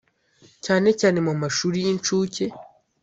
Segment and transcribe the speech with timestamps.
[0.65, 2.45] cyane cyane mu mashuri y’incuke.